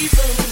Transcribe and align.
Even. 0.00 0.47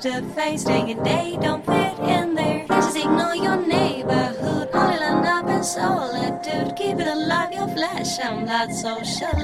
to 0.00 0.22
face. 0.34 0.64
Day 0.64 0.92
and 0.92 1.04
day 1.04 1.38
don't 1.42 1.64
fit 1.64 1.98
in 1.98 2.34
there. 2.34 2.66
Just 2.68 2.96
ignore 2.96 3.36
your 3.36 3.56
neighborhood. 3.66 4.68
Only 4.72 4.98
land 4.98 5.26
up 5.26 5.46
in 5.48 5.62
solitude. 5.62 6.74
Keep 6.76 7.00
it 7.00 7.06
alive, 7.06 7.52
your 7.52 7.68
flesh. 7.68 8.18
I'm 8.20 8.46
not 8.46 8.72
so 8.72 9.02
shallow. 9.02 9.39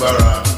Bambara. 0.00 0.53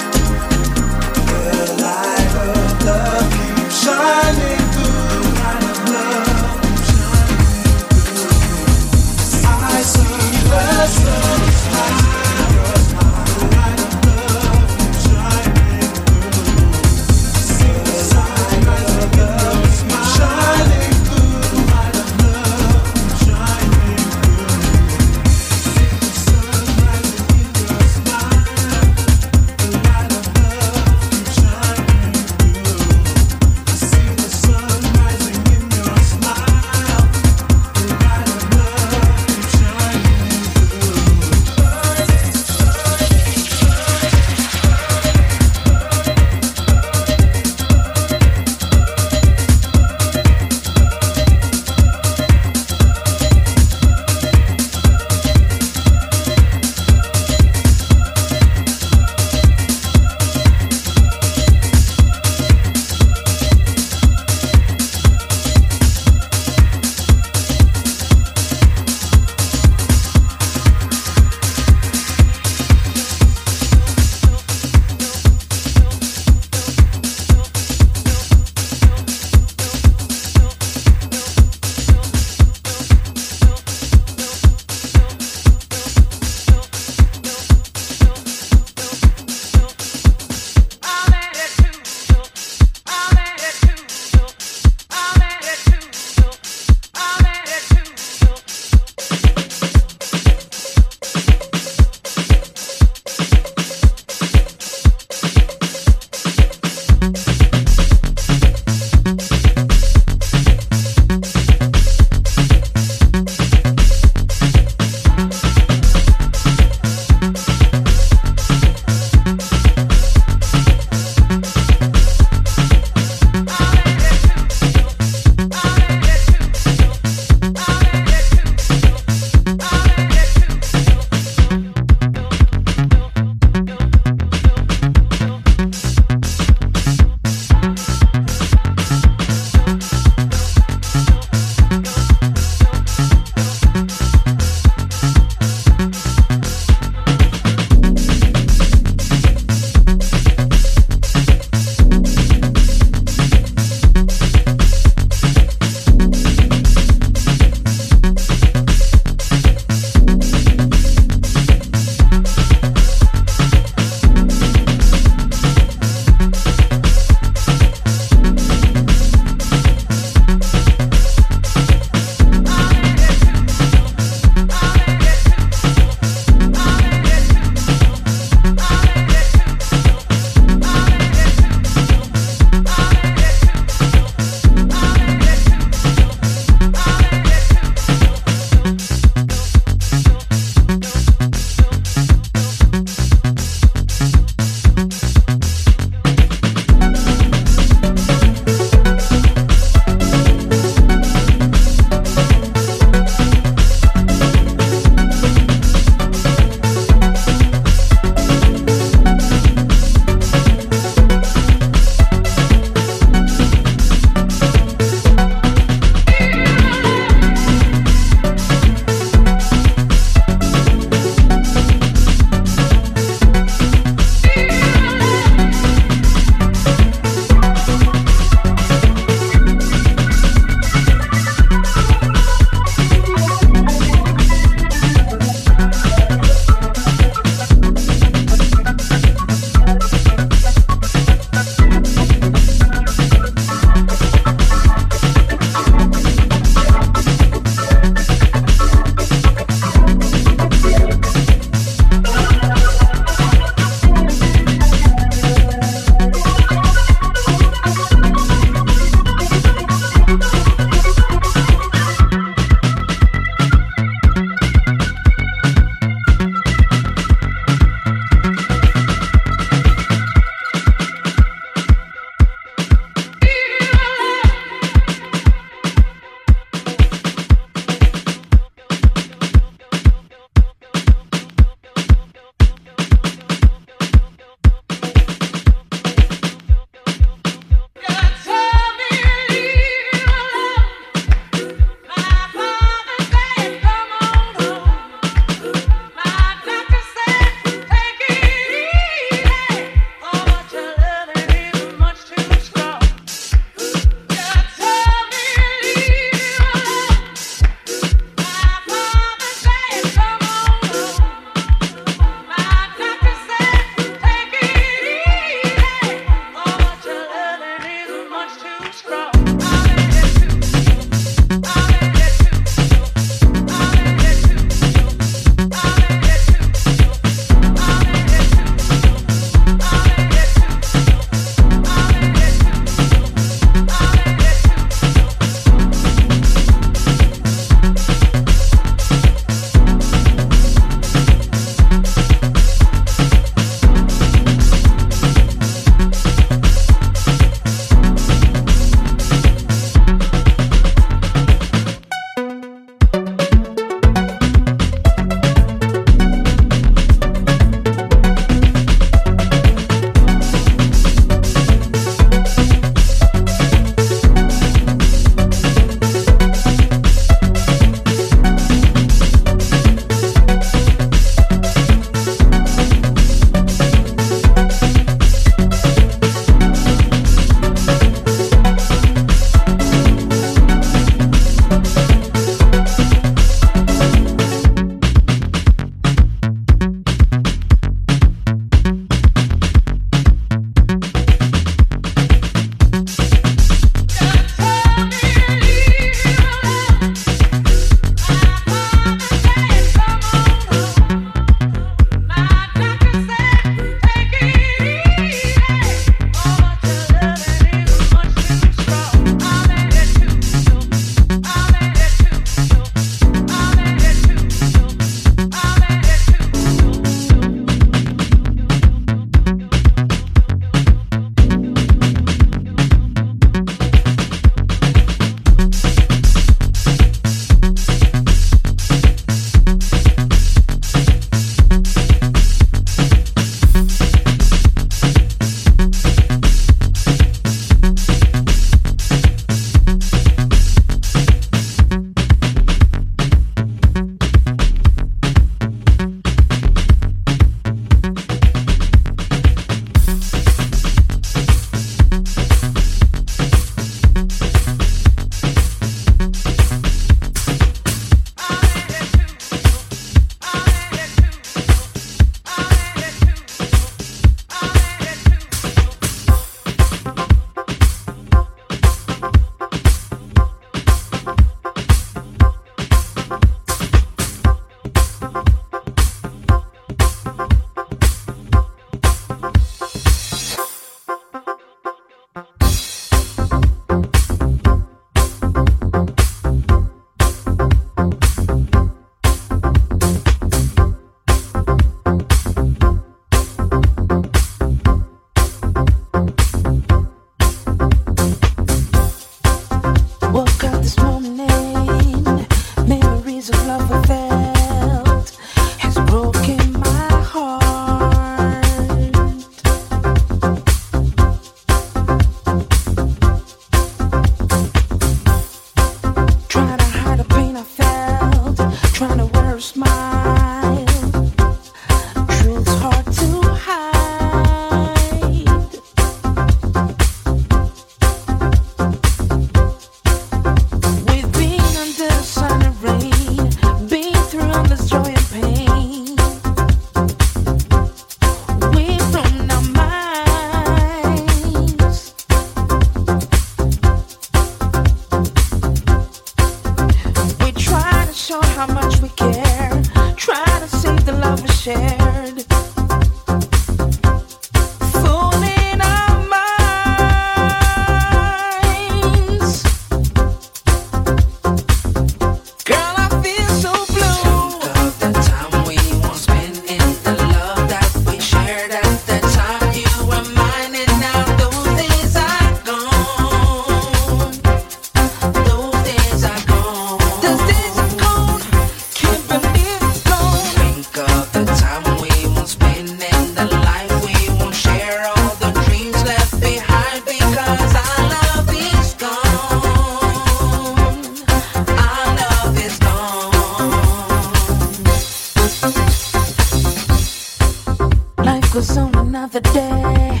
Cause 598.32 598.56
on 598.56 598.74
another 598.76 599.20
day, 599.20 600.00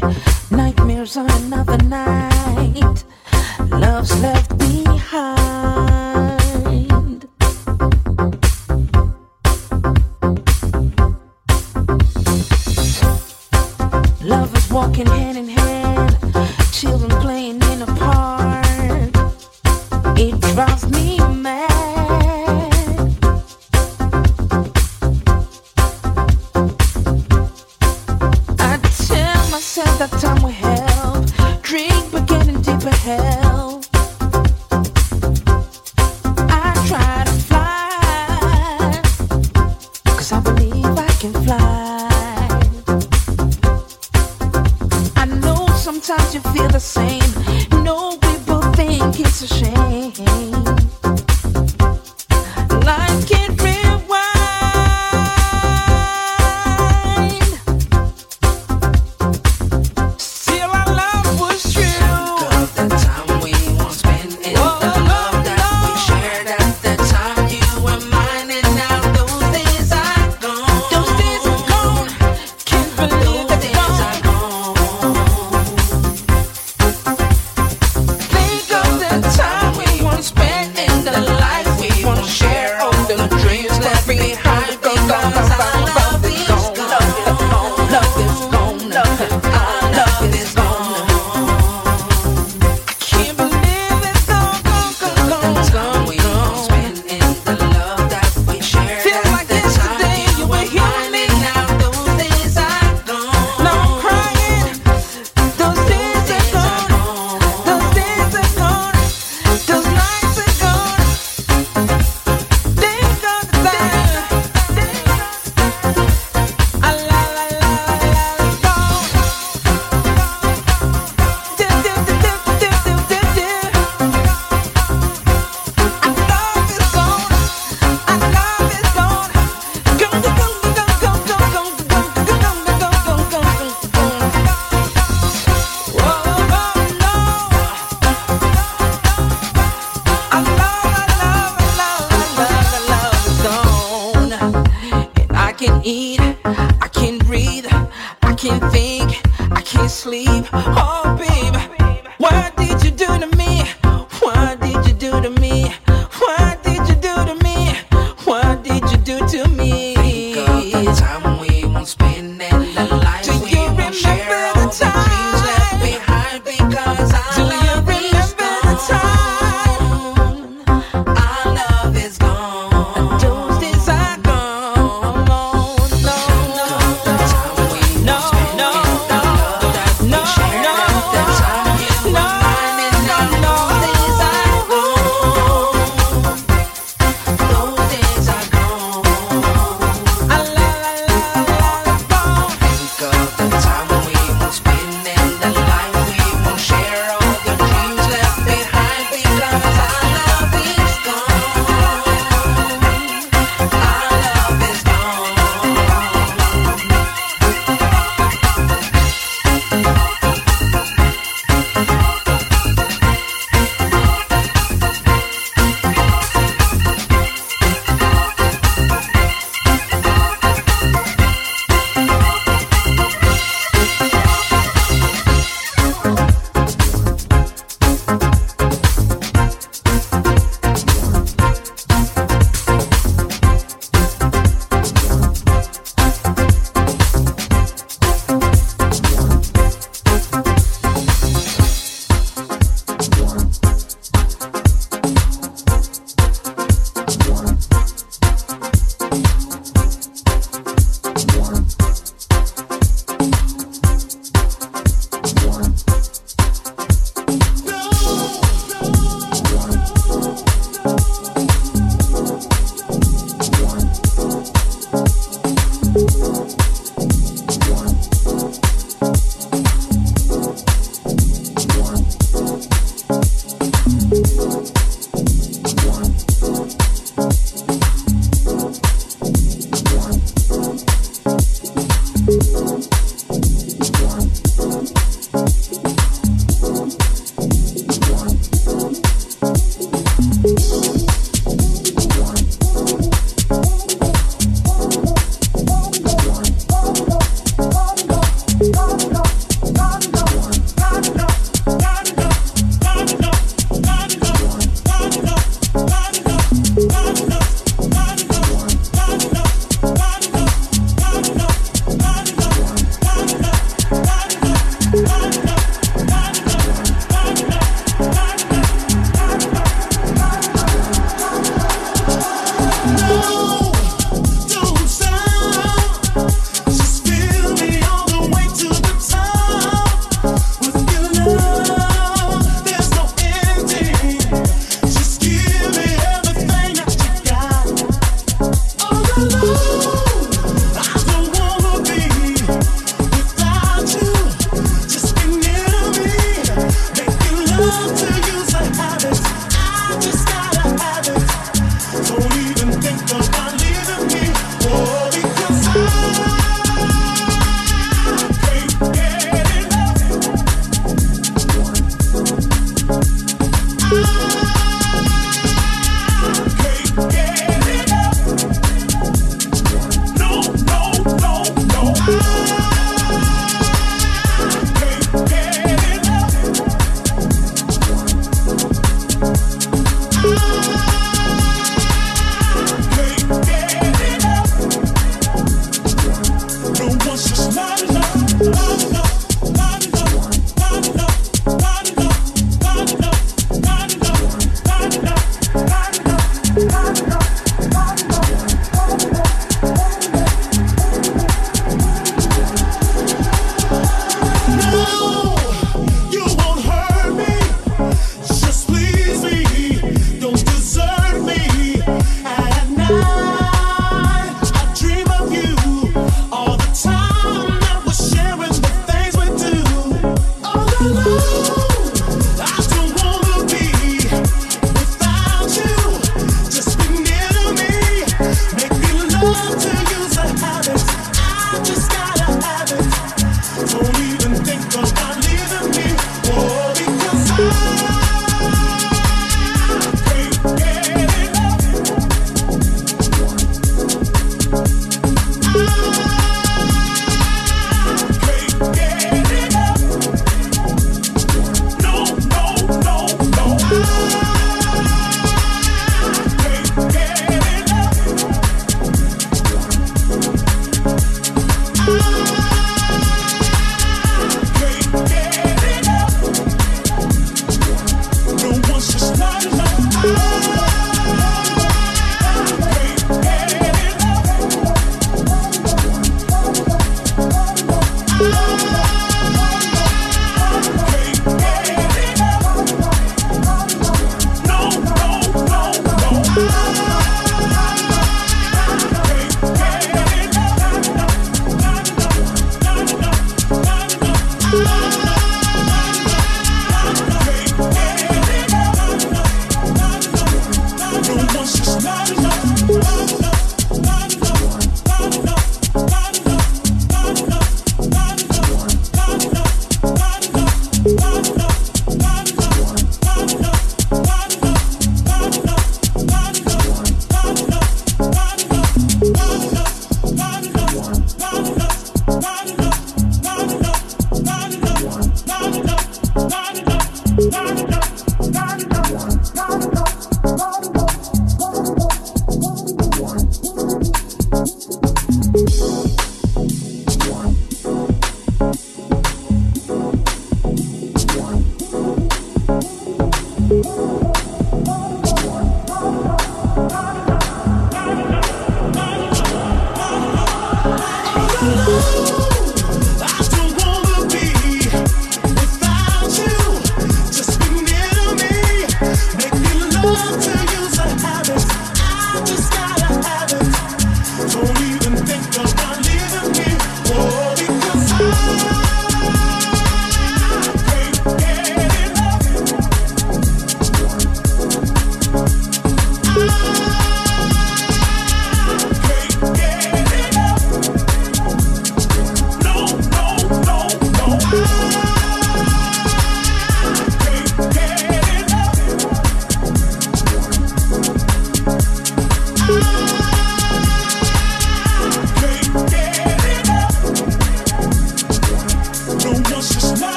nightmares 0.50 1.18
on 1.18 1.30
another 1.42 1.76
night, 1.76 3.04
love's 3.68 4.18
left 4.22 4.56
behind. 4.56 5.28
Love 14.22 14.56
is 14.56 14.70
walking 14.70 15.04
hand. 15.04 15.31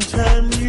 Time 0.00 0.63